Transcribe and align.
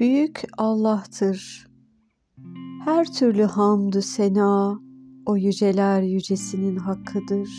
Büyük 0.00 0.42
Allah'tır. 0.58 1.66
Her 2.84 3.12
türlü 3.12 3.42
hamdü 3.42 4.02
sena 4.02 4.80
o 5.26 5.36
yüceler 5.36 6.02
yücesinin 6.02 6.76
hakkıdır. 6.76 7.50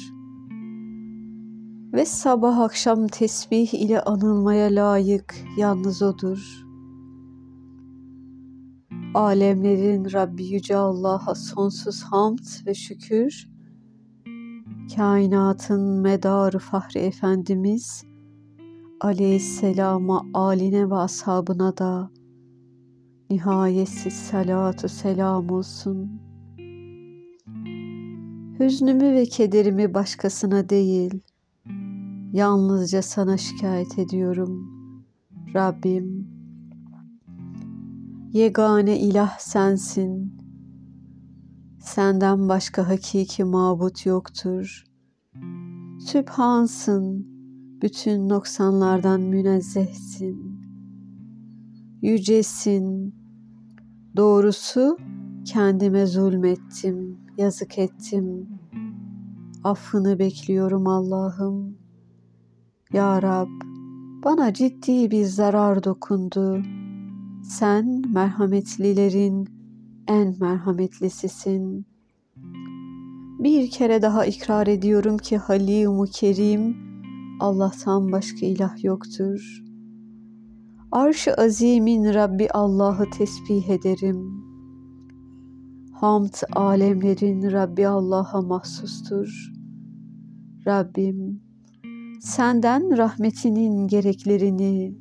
Ve 1.94 2.06
sabah 2.06 2.60
akşam 2.60 3.08
tesbih 3.08 3.74
ile 3.74 4.02
anılmaya 4.02 4.68
layık 4.68 5.36
yalnız 5.58 6.02
odur. 6.02 6.66
Alemlerin 9.14 10.14
Rabbi 10.14 10.46
Yüce 10.46 10.76
Allah'a 10.76 11.36
sonsuz 11.36 12.04
hamd 12.04 12.66
ve 12.66 12.74
şükür. 12.74 13.50
Kainatın 14.96 15.82
medarı 15.82 16.60
Fahri 16.60 17.00
Efendimiz 17.00 18.04
aleyhisselama, 19.02 20.26
aline 20.34 20.90
ve 20.90 20.96
ashabına 20.96 21.78
da 21.78 22.10
nihayetsiz 23.30 24.14
salatu 24.14 24.90
selam 24.90 25.50
olsun. 25.50 26.22
Hüznümü 28.60 29.14
ve 29.14 29.26
kederimi 29.26 29.94
başkasına 29.94 30.70
değil, 30.70 31.22
yalnızca 32.34 33.02
sana 33.02 33.38
şikayet 33.38 34.00
ediyorum. 34.00 34.78
Rabbim, 35.54 36.28
yegane 38.34 39.00
ilah 39.00 39.40
sensin. 39.40 40.38
Senden 41.80 42.50
başka 42.50 42.90
hakiki 42.90 43.44
mabut 43.44 44.06
yoktur. 44.06 44.84
Sübhansın, 46.00 47.28
bütün 47.82 48.30
noksanlardan 48.30 49.22
münezzehsin. 49.22 50.60
Yücesin, 52.02 53.16
doğrusu 54.18 54.98
kendime 55.46 56.06
zulmettim, 56.06 57.18
yazık 57.38 57.78
ettim. 57.80 58.48
Affını 59.64 60.20
bekliyorum 60.20 60.88
Allah'ım. 60.88 61.78
Ya 62.94 63.22
Rab, 63.22 63.50
bana 64.24 64.54
ciddi 64.54 65.12
bir 65.12 65.26
zarar 65.26 65.84
dokundu. 65.84 66.64
Sen 67.44 68.02
merhametlilerin 68.14 69.50
en 70.08 70.36
merhametlisisin. 70.40 71.86
Bir 73.40 73.70
kere 73.70 74.02
daha 74.02 74.26
ikrar 74.26 74.68
ediyorum 74.68 75.18
ki 75.18 75.38
Halim-u 75.38 76.06
Kerim 76.06 76.78
Allah'tan 77.40 78.12
başka 78.12 78.46
ilah 78.46 78.84
yoktur. 78.84 79.67
Arş-ı 80.92 81.34
azimin 81.34 82.14
Rabbi 82.14 82.48
Allah'ı 82.54 83.10
tesbih 83.10 83.70
ederim. 83.70 84.44
Hamd 85.94 86.34
alemlerin 86.54 87.52
Rabbi 87.52 87.88
Allah'a 87.88 88.42
mahsustur. 88.42 89.52
Rabbim, 90.68 91.42
senden 92.20 92.98
rahmetinin 92.98 93.88
gereklerini, 93.88 94.98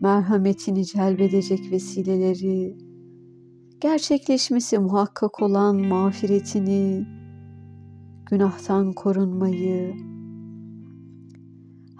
merhametini 0.00 0.84
celbedecek 0.84 1.72
vesileleri, 1.72 2.78
gerçekleşmesi 3.80 4.78
muhakkak 4.78 5.42
olan 5.42 5.76
mağfiretini, 5.76 7.06
günahtan 8.30 8.92
korunmayı, 8.92 9.94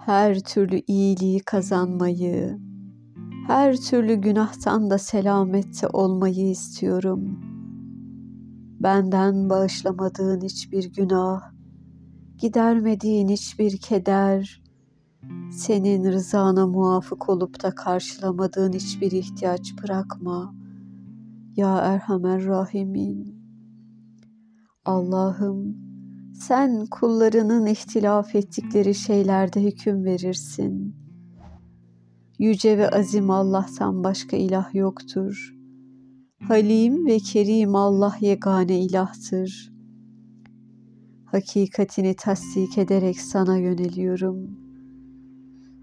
her 0.05 0.39
türlü 0.39 0.81
iyiliği 0.87 1.39
kazanmayı, 1.39 2.66
her 3.47 3.75
türlü 3.75 4.15
günahtan 4.15 4.89
da 4.89 4.97
selamette 4.97 5.87
olmayı 5.87 6.49
istiyorum. 6.49 7.39
Benden 8.79 9.49
bağışlamadığın 9.49 10.41
hiçbir 10.41 10.93
günah, 10.93 11.41
gidermediğin 12.37 13.27
hiçbir 13.27 13.77
keder, 13.77 14.63
senin 15.51 16.11
rızana 16.11 16.67
muvafık 16.67 17.29
olup 17.29 17.63
da 17.63 17.75
karşılamadığın 17.75 18.73
hiçbir 18.73 19.11
ihtiyaç 19.11 19.73
bırakma. 19.83 20.55
Ya 21.55 21.77
Erhamer 21.77 22.45
Rahimin. 22.45 23.37
Allah'ım 24.85 25.77
sen 26.33 26.85
kullarının 26.85 27.65
ihtilaf 27.65 28.35
ettikleri 28.35 28.95
şeylerde 28.95 29.63
hüküm 29.63 30.03
verirsin. 30.05 31.06
Yüce 32.39 32.77
ve 32.77 32.89
azim 32.89 33.29
Allah'tan 33.29 34.03
başka 34.03 34.37
ilah 34.37 34.75
yoktur. 34.75 35.55
Halim 36.47 37.05
ve 37.05 37.19
kerim 37.19 37.75
Allah 37.75 38.15
yegane 38.21 38.79
ilahtır. 38.79 39.73
Hakikatini 41.25 42.15
tasdik 42.15 42.77
ederek 42.77 43.19
sana 43.21 43.57
yöneliyorum. 43.57 44.57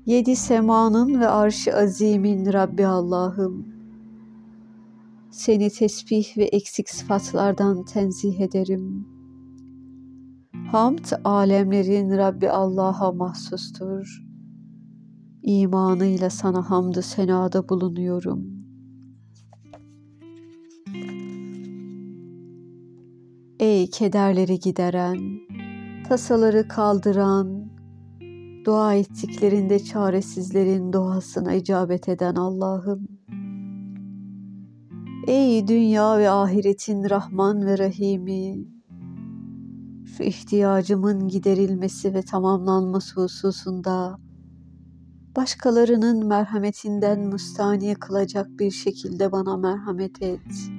Yedi 0.06 0.36
semanın 0.36 1.20
ve 1.20 1.28
arşı 1.28 1.76
azimin 1.76 2.52
Rabbi 2.52 2.86
Allah'ım. 2.86 3.66
Seni 5.30 5.70
tesbih 5.70 6.36
ve 6.36 6.44
eksik 6.44 6.90
sıfatlardan 6.90 7.84
tenzih 7.84 8.40
ederim.'' 8.40 9.14
Hamd 10.74 11.04
alemlerin 11.24 12.10
Rabbi 12.10 12.50
Allah'a 12.50 13.12
mahsustur. 13.12 14.24
İmanıyla 15.46 16.30
sana 16.30 16.70
hamdü 16.70 17.02
senada 17.02 17.68
bulunuyorum. 17.68 18.44
Ey 23.60 23.90
kederleri 23.90 24.58
gideren, 24.58 25.18
tasaları 26.08 26.68
kaldıran, 26.68 27.72
dua 28.64 28.94
ettiklerinde 28.94 29.78
çaresizlerin 29.78 30.92
duasına 30.92 31.54
icabet 31.54 32.08
eden 32.08 32.34
Allah'ım. 32.34 33.08
Ey 35.26 35.68
dünya 35.68 36.18
ve 36.18 36.30
ahiretin 36.30 37.10
Rahman 37.10 37.66
ve 37.66 37.78
Rahimi, 37.78 38.64
şu 40.04 40.22
ihtiyacımın 40.22 41.28
giderilmesi 41.28 42.14
ve 42.14 42.22
tamamlanması 42.22 43.20
hususunda 43.20 44.23
başkalarının 45.36 46.26
merhametinden 46.26 47.20
müstani 47.20 47.94
kılacak 47.94 48.48
bir 48.58 48.70
şekilde 48.70 49.32
bana 49.32 49.56
merhamet 49.56 50.22
et. 50.22 50.70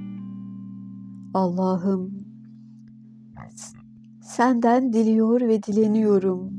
Allah'ım 1.34 2.26
senden 4.22 4.94
diliyor 4.94 5.42
ve 5.42 5.64
dileniyorum. 5.64 6.54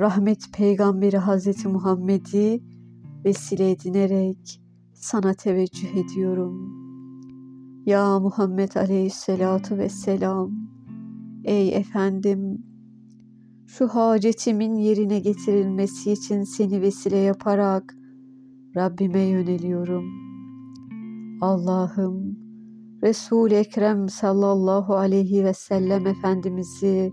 Rahmet 0.00 0.52
peygamberi 0.52 1.18
Hazreti 1.18 1.68
Muhammed'i 1.68 2.62
vesile 3.24 3.70
edinerek 3.70 4.60
sana 4.94 5.34
teveccüh 5.34 5.94
ediyorum. 5.94 6.84
Ya 7.86 8.20
Muhammed 8.20 8.74
Aleyhisselatu 8.74 9.78
Vesselam 9.78 10.64
Ey 11.44 11.76
efendim, 11.76 12.64
şu 13.78 13.88
hacetimin 13.88 14.74
yerine 14.74 15.18
getirilmesi 15.18 16.12
için 16.12 16.42
seni 16.42 16.80
vesile 16.80 17.16
yaparak 17.16 17.94
Rabbime 18.76 19.20
yöneliyorum. 19.20 20.04
Allah'ım, 21.40 22.38
resul 23.02 23.50
Ekrem 23.50 24.08
sallallahu 24.08 24.94
aleyhi 24.94 25.44
ve 25.44 25.54
sellem 25.54 26.06
Efendimiz'i 26.06 27.12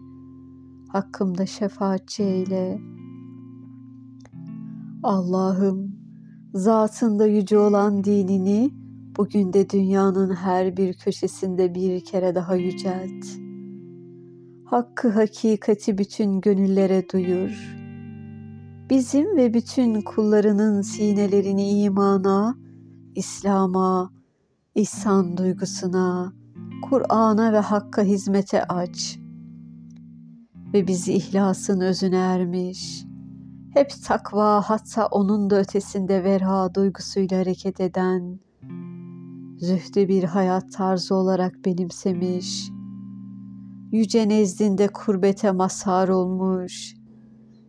hakkımda 0.92 1.46
şefaatçi 1.46 2.24
eyle. 2.24 2.80
Allah'ım, 5.04 5.96
zatında 6.54 7.28
yüce 7.28 7.58
olan 7.58 8.04
dinini 8.04 8.72
bugün 9.18 9.54
de 9.54 9.70
dünyanın 9.70 10.36
her 10.36 10.78
bir 10.78 10.94
köşesinde 10.94 11.76
bir 11.76 12.04
kere 12.04 12.36
daha 12.36 12.56
yücelt.'' 12.56 13.51
Hakkı 14.72 15.10
hakikati 15.10 15.98
bütün 15.98 16.42
gönüllere 16.42 17.10
duyur. 17.10 17.76
Bizim 18.90 19.38
ve 19.38 19.54
bütün 19.54 20.02
kullarının 20.02 20.82
sinelerini 20.82 21.70
imana, 21.70 22.56
İslam'a, 23.16 24.12
ihsan 24.76 25.38
duygusuna, 25.38 26.34
Kur'an'a 26.90 27.54
ve 27.54 27.60
Hakk'a 27.60 28.02
hizmete 28.02 28.64
aç. 28.64 29.20
Ve 30.74 30.88
bizi 30.88 31.14
ihlasın 31.14 31.82
özüne 31.82 32.18
ermiş, 32.18 33.06
hep 33.74 33.92
takva 34.08 34.62
hatta 34.62 35.08
onun 35.08 35.50
da 35.50 35.60
ötesinde 35.60 36.24
verha 36.24 36.76
duygusuyla 36.76 37.40
hareket 37.40 37.80
eden, 37.80 38.40
zühdü 39.58 40.08
bir 40.08 40.24
hayat 40.24 40.72
tarzı 40.72 41.16
olarak 41.16 41.66
benimsemiş.'' 41.66 42.81
Yüce 43.92 44.30
nezdinde 44.30 44.88
kurbete 44.88 45.52
mazhar 45.52 46.10
olmuş, 46.10 46.96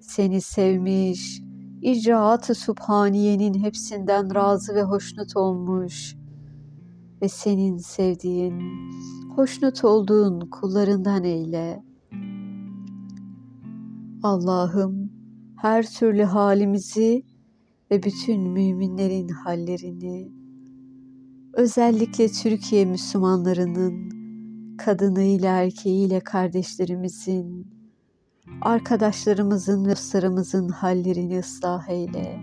seni 0.01 0.41
sevmiş, 0.41 1.43
icraat-ı 1.83 2.55
subhaniyenin 2.55 3.55
hepsinden 3.55 4.35
razı 4.35 4.75
ve 4.75 4.83
hoşnut 4.83 5.37
olmuş 5.37 6.17
ve 7.23 7.29
senin 7.29 7.77
sevdiğin, 7.77 8.63
hoşnut 9.37 9.85
olduğun 9.85 10.41
kullarından 10.41 11.25
eyle. 11.25 11.83
Allah'ım 14.23 15.11
her 15.57 15.91
türlü 15.91 16.23
halimizi 16.23 17.25
ve 17.91 18.03
bütün 18.03 18.41
müminlerin 18.41 19.29
hallerini, 19.29 20.33
özellikle 21.53 22.29
Türkiye 22.29 22.85
Müslümanlarının 22.85 24.22
kadınıyla 24.85 25.57
erkeğiyle 25.57 26.21
kardeşlerimizin, 26.21 27.67
arkadaşlarımızın 28.63 29.85
ve 29.85 29.91
dostlarımızın 29.91 30.69
hallerini 30.69 31.39
ıslah 31.39 31.89
eyle. 31.89 32.41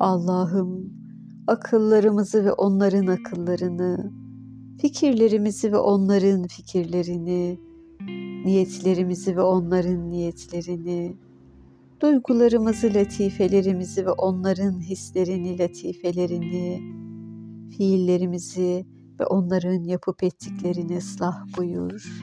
Allah'ım 0.00 0.92
akıllarımızı 1.46 2.44
ve 2.44 2.52
onların 2.52 3.06
akıllarını, 3.06 4.12
fikirlerimizi 4.80 5.72
ve 5.72 5.78
onların 5.78 6.46
fikirlerini, 6.46 7.60
niyetlerimizi 8.44 9.36
ve 9.36 9.42
onların 9.42 10.10
niyetlerini, 10.10 11.16
duygularımızı, 12.00 12.94
latifelerimizi 12.94 14.06
ve 14.06 14.10
onların 14.10 14.80
hislerini, 14.80 15.58
latifelerini, 15.58 16.80
fiillerimizi 17.76 18.86
ve 19.22 19.26
onların 19.26 19.84
yapıp 19.84 20.22
ettiklerini 20.22 20.96
ıslah 20.96 21.44
buyur. 21.58 22.22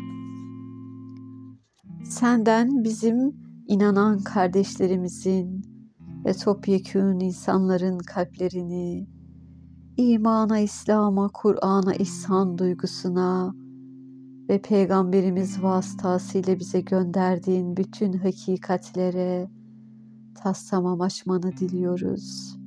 Senden 2.03 2.83
bizim 2.83 3.33
inanan 3.67 4.19
kardeşlerimizin 4.19 5.61
ve 6.25 6.33
topyekün 6.33 7.19
insanların 7.19 7.97
kalplerini, 7.97 9.07
imana, 9.97 10.59
İslam'a, 10.59 11.29
Kur'an'a, 11.33 11.93
ihsan 11.93 12.57
duygusuna 12.57 13.53
ve 14.49 14.61
Peygamberimiz 14.61 15.63
vasıtasıyla 15.63 16.59
bize 16.59 16.81
gönderdiğin 16.81 17.77
bütün 17.77 18.13
hakikatlere 18.13 19.49
taslamam 20.35 21.01
açmanı 21.01 21.57
diliyoruz. 21.57 22.57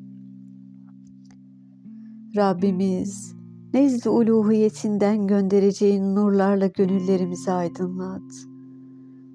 Rabbimiz, 2.36 3.41
nezd 3.74 4.04
uluhiyetinden 4.04 5.26
göndereceğin 5.26 6.14
nurlarla 6.14 6.66
gönüllerimizi 6.66 7.52
aydınlat. 7.52 8.32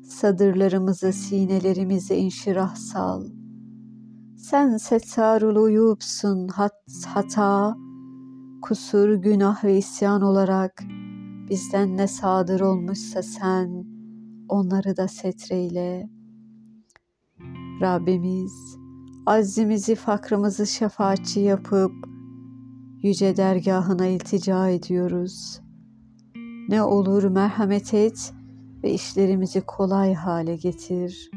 Sadırlarımızı, 0.03 1.13
sinelerimizi 1.13 2.15
inşirah 2.15 2.75
sal. 2.75 3.25
Sen 4.37 4.77
settarul 4.77 5.55
uyubsun 5.55 6.47
hat, 6.47 6.73
hata, 7.05 7.75
kusur, 8.61 9.13
günah 9.13 9.63
ve 9.63 9.77
isyan 9.77 10.21
olarak 10.21 10.83
bizden 11.49 11.97
ne 11.97 12.07
sadır 12.07 12.59
olmuşsa 12.59 13.23
sen 13.23 13.85
onları 14.49 14.97
da 14.97 15.07
setreyle. 15.07 16.09
Rabbimiz 17.81 18.77
azimizi 19.25 19.95
fakrımızı 19.95 20.67
şefaatçi 20.67 21.39
yapıp 21.39 22.16
yüce 23.03 23.37
dergahına 23.37 24.07
iltica 24.07 24.69
ediyoruz. 24.69 25.61
Ne 26.69 26.83
olur 26.83 27.23
merhamet 27.23 27.93
et 27.93 28.33
ve 28.83 28.93
işlerimizi 28.93 29.61
kolay 29.61 30.13
hale 30.13 30.55
getir. 30.55 31.29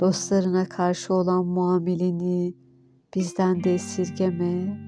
Dostlarına 0.00 0.68
karşı 0.68 1.14
olan 1.14 1.46
muameleni 1.46 2.54
bizden 3.14 3.64
de 3.64 3.74
esirgeme 3.74 4.80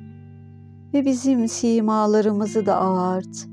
ve 0.95 1.05
bizim 1.05 1.49
simalarımızı 1.49 2.67
da 2.67 2.77
ağart. 2.77 3.49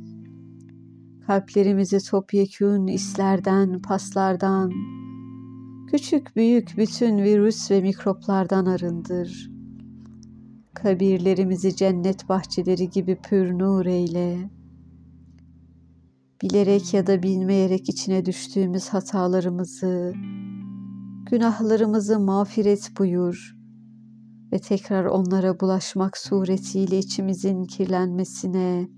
Kalplerimizi 1.27 2.09
topyekün 2.09 2.87
islerden, 2.87 3.81
paslardan, 3.81 4.71
küçük 5.91 6.35
büyük 6.35 6.77
bütün 6.77 7.17
virüs 7.17 7.71
ve 7.71 7.81
mikroplardan 7.81 8.65
arındır. 8.65 9.54
Kabirlerimizi 10.75 11.75
cennet 11.75 12.29
bahçeleri 12.29 12.89
gibi 12.89 13.15
pür 13.15 13.59
nur 13.59 13.85
eyle. 13.85 14.49
Bilerek 16.41 16.93
ya 16.93 17.07
da 17.07 17.23
bilmeyerek 17.23 17.89
içine 17.89 18.25
düştüğümüz 18.25 18.89
hatalarımızı, 18.89 20.13
günahlarımızı 21.31 22.19
mağfiret 22.19 22.91
buyur 22.99 23.55
ve 24.51 24.59
tekrar 24.59 25.05
onlara 25.05 25.59
bulaşmak 25.59 26.17
suretiyle 26.17 26.99
içimizin 26.99 27.63
kirlenmesine 27.63 28.89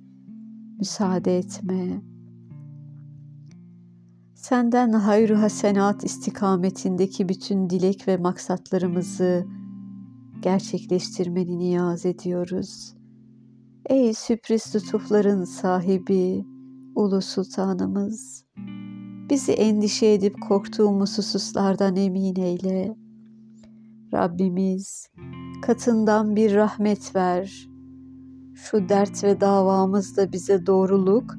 müsaade 0.79 1.37
etme. 1.37 2.01
Senden 4.35 4.93
hayır 4.93 5.29
hasenat 5.29 6.03
istikametindeki 6.03 7.29
bütün 7.29 7.69
dilek 7.69 8.07
ve 8.07 8.17
maksatlarımızı 8.17 9.56
gerçekleştirmeni 10.41 11.59
niyaz 11.59 12.05
ediyoruz. 12.05 12.93
Ey 13.85 14.13
sürpriz 14.13 14.75
lütufların 14.75 15.43
sahibi, 15.43 16.45
ulu 16.95 17.21
sultanımız, 17.21 18.45
bizi 19.29 19.51
endişe 19.51 20.07
edip 20.07 20.41
korktuğumuz 20.47 21.17
hususlardan 21.17 21.95
emin 21.95 22.35
eyle. 22.35 22.95
Rabbimiz, 24.13 25.09
katından 25.61 26.35
bir 26.35 26.55
rahmet 26.55 27.15
ver. 27.15 27.67
Şu 28.55 28.89
dert 28.89 29.23
ve 29.23 29.41
davamızda 29.41 30.31
bize 30.31 30.65
doğruluk 30.65 31.35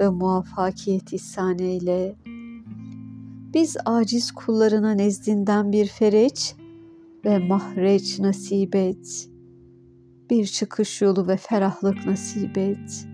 ve 0.00 0.08
muvaffakiyet 0.08 1.12
ihsan 1.12 1.58
eyle. 1.58 2.16
Biz 3.54 3.76
aciz 3.84 4.32
kullarına 4.32 4.90
nezdinden 4.90 5.72
bir 5.72 5.86
fereç 5.86 6.54
ve 7.24 7.38
mahreç 7.38 8.18
nasip 8.18 8.74
et. 8.74 9.28
Bir 10.30 10.46
çıkış 10.46 11.02
yolu 11.02 11.28
ve 11.28 11.36
ferahlık 11.36 12.06
nasip 12.06 12.58
et. 12.58 13.06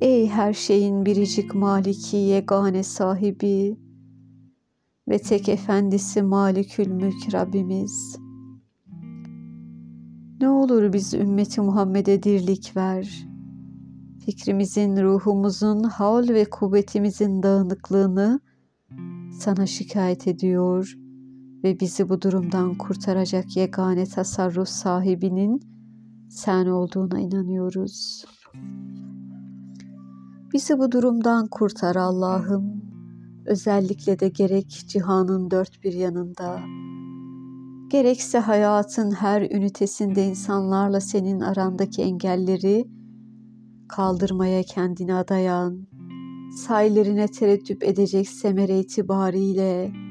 Ey 0.00 0.28
her 0.28 0.52
şeyin 0.52 1.06
biricik 1.06 1.54
maliki 1.54 2.16
yegane 2.16 2.82
sahibi 2.82 3.76
ve 5.08 5.18
tek 5.18 5.48
efendisi 5.48 6.22
Malikül 6.22 6.88
Mülk 6.88 7.34
Rabbimiz. 7.34 8.18
Ne 10.40 10.48
olur 10.48 10.92
biz 10.92 11.14
ümmeti 11.14 11.60
Muhammed'e 11.60 12.22
dirlik 12.22 12.76
ver. 12.76 13.26
Fikrimizin, 14.24 14.96
ruhumuzun, 14.96 15.82
havl 15.82 16.28
ve 16.28 16.44
kuvvetimizin 16.44 17.42
dağınıklığını 17.42 18.40
sana 19.40 19.66
şikayet 19.66 20.28
ediyor.'' 20.28 21.05
Ve 21.66 21.80
bizi 21.80 22.08
bu 22.08 22.22
durumdan 22.22 22.74
kurtaracak 22.74 23.56
yegane 23.56 24.06
tasarruf 24.06 24.68
sahibinin 24.68 25.60
sen 26.30 26.66
olduğuna 26.66 27.20
inanıyoruz. 27.20 28.24
Bizi 30.52 30.78
bu 30.78 30.92
durumdan 30.92 31.46
kurtar 31.46 31.96
Allah'ım. 31.96 32.82
Özellikle 33.46 34.20
de 34.20 34.28
gerek 34.28 34.84
cihanın 34.88 35.50
dört 35.50 35.84
bir 35.84 35.92
yanında, 35.92 36.60
gerekse 37.90 38.38
hayatın 38.38 39.10
her 39.10 39.42
ünitesinde 39.42 40.24
insanlarla 40.26 41.00
senin 41.00 41.40
arandaki 41.40 42.02
engelleri 42.02 42.84
kaldırmaya 43.88 44.62
kendini 44.62 45.14
adayan, 45.14 45.86
saylerine 46.66 47.28
tereddüt 47.28 47.82
edecek 47.82 48.28
semere 48.28 48.80
itibariyle 48.80 50.05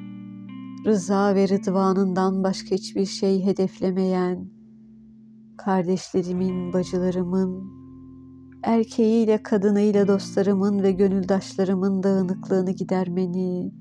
rıza 0.86 1.36
ve 1.36 1.48
rıdvanından 1.48 2.44
başka 2.44 2.76
hiçbir 2.76 3.06
şey 3.06 3.46
hedeflemeyen, 3.46 4.50
kardeşlerimin, 5.58 6.74
bacılarımın, 6.74 7.64
erkeğiyle 8.64 9.44
kadınıyla 9.44 10.08
dostlarımın 10.08 10.84
ve 10.84 10.92
gönüldaşlarımın 10.92 12.04
dağınıklığını 12.04 12.72
gidermeni, 12.72 13.74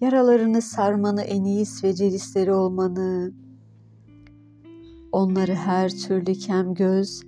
yaralarını 0.00 0.62
sarmanı 0.62 1.22
enis 1.22 1.84
ve 1.84 1.92
celisleri 1.92 2.52
olmanı, 2.52 3.32
onları 5.12 5.54
her 5.54 5.90
türlü 5.90 6.32
kem 6.32 6.74
göz 6.74 7.22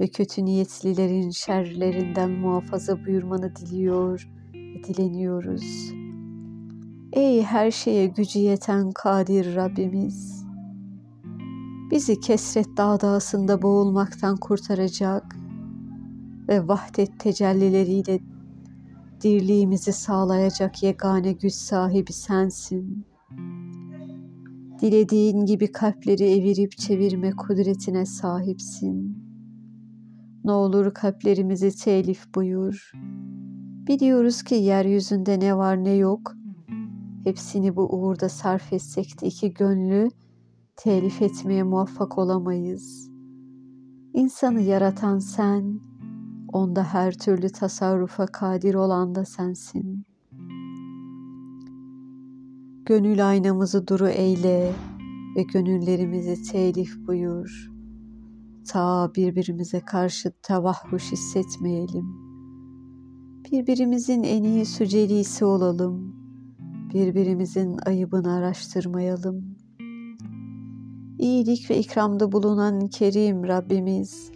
ve 0.00 0.08
kötü 0.08 0.44
niyetlilerin 0.44 1.30
şerlerinden 1.30 2.30
muhafaza 2.30 3.06
buyurmanı 3.06 3.56
diliyor 3.56 4.30
ve 4.54 4.84
dileniyoruz.'' 4.84 6.07
Ey 7.12 7.42
her 7.42 7.70
şeye 7.70 8.06
gücü 8.06 8.38
yeten 8.38 8.90
kadir 8.90 9.54
Rabbimiz! 9.54 10.44
Bizi 11.90 12.20
kesret 12.20 12.76
dağdağısında 12.76 13.62
boğulmaktan 13.62 14.36
kurtaracak 14.36 15.36
ve 16.48 16.68
vahdet 16.68 17.20
tecellileriyle 17.20 18.20
dirliğimizi 19.20 19.92
sağlayacak 19.92 20.82
yegane 20.82 21.32
güç 21.32 21.52
sahibi 21.52 22.12
sensin. 22.12 23.06
Dilediğin 24.80 25.46
gibi 25.46 25.72
kalpleri 25.72 26.24
evirip 26.24 26.78
çevirme 26.78 27.30
kudretine 27.30 28.06
sahipsin. 28.06 29.18
Ne 30.44 30.52
olur 30.52 30.94
kalplerimizi 30.94 31.76
telif 31.76 32.34
buyur. 32.34 32.92
Biliyoruz 33.86 34.42
ki 34.42 34.54
yeryüzünde 34.54 35.40
ne 35.40 35.56
var 35.56 35.84
ne 35.84 35.94
yok. 35.94 36.37
Hepsini 37.28 37.76
bu 37.76 37.82
uğurda 37.82 38.28
sarf 38.28 38.72
etsek 38.72 39.20
de 39.20 39.26
iki 39.26 39.54
gönlü 39.54 40.08
telif 40.76 41.22
etmeye 41.22 41.62
muvaffak 41.62 42.18
olamayız. 42.18 43.10
İnsanı 44.14 44.60
yaratan 44.60 45.18
sen, 45.18 45.80
onda 46.52 46.84
her 46.84 47.18
türlü 47.18 47.52
tasarrufa 47.52 48.26
kadir 48.26 48.74
olan 48.74 49.14
da 49.14 49.24
sensin. 49.24 50.04
Gönül 52.86 53.28
aynamızı 53.28 53.88
duru 53.88 54.08
eyle 54.08 54.72
ve 55.36 55.42
gönüllerimizi 55.42 56.42
telif 56.52 57.06
buyur. 57.06 57.70
Ta 58.68 59.12
birbirimize 59.16 59.80
karşı 59.80 60.32
tevahhuş 60.42 61.12
hissetmeyelim. 61.12 62.06
Birbirimizin 63.52 64.22
en 64.22 64.42
iyi 64.42 64.66
sücelisi 64.66 65.44
olalım. 65.44 66.17
Birbirimizin 66.94 67.78
ayıbını 67.86 68.32
araştırmayalım. 68.32 69.56
İyilik 71.18 71.70
ve 71.70 71.78
ikramda 71.78 72.32
bulunan 72.32 72.86
Kerim 72.86 73.44
Rabbimiz 73.44 74.32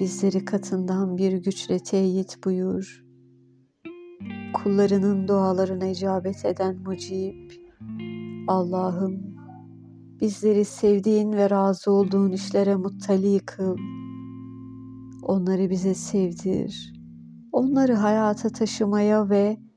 bizleri 0.00 0.44
katından 0.44 1.16
bir 1.16 1.32
güçle 1.32 1.78
teyit 1.78 2.44
buyur. 2.44 3.04
Kullarının 4.54 5.28
dualarına 5.28 5.86
icabet 5.86 6.44
eden 6.44 6.76
mucib, 6.76 7.50
Allah'ım 8.48 9.36
bizleri 10.20 10.64
sevdiğin 10.64 11.32
ve 11.32 11.50
razı 11.50 11.90
olduğun 11.90 12.32
işlere 12.32 12.76
muttali 12.76 13.40
kıl. 13.40 13.76
Onları 15.22 15.70
bize 15.70 15.94
sevdir. 15.94 16.92
Onları 17.52 17.94
hayata 17.94 18.48
taşımaya 18.48 19.30
ve 19.30 19.67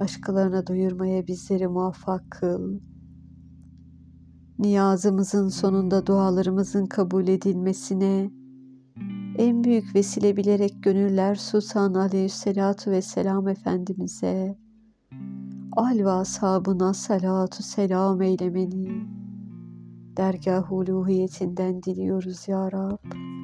başkalarına 0.00 0.66
duyurmaya 0.66 1.26
bizleri 1.26 1.68
muvaffak 1.68 2.30
kıl. 2.30 2.80
Niyazımızın 4.58 5.48
sonunda 5.48 6.06
dualarımızın 6.06 6.86
kabul 6.86 7.28
edilmesine 7.28 8.30
en 9.38 9.64
büyük 9.64 9.94
vesile 9.94 10.36
bilerek 10.36 10.82
gönüller 10.82 11.34
Sultan 11.34 11.94
Aleyhisselatu 11.94 12.90
Vesselam 12.90 13.48
Efendimiz'e 13.48 14.58
al 15.78 15.98
ve 15.98 16.10
ashabına 16.10 16.94
salatu 16.94 17.62
selam 17.62 18.22
eylemeni 18.22 19.06
dergah 20.16 20.72
uluhiyetinden 20.72 21.82
diliyoruz 21.82 22.48
ya 22.48 22.72
Rab. 22.72 23.37